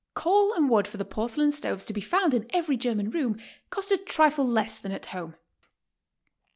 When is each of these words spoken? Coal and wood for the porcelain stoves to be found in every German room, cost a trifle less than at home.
Coal 0.15 0.51
and 0.53 0.67
wood 0.67 0.87
for 0.87 0.97
the 0.97 1.05
porcelain 1.05 1.51
stoves 1.51 1.85
to 1.85 1.93
be 1.93 2.01
found 2.01 2.33
in 2.33 2.47
every 2.49 2.75
German 2.75 3.11
room, 3.11 3.39
cost 3.69 3.91
a 3.91 3.97
trifle 3.99 4.47
less 4.47 4.79
than 4.79 4.91
at 4.91 5.05
home. 5.05 5.35